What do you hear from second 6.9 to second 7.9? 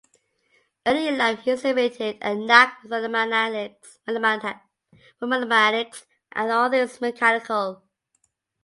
mechanical.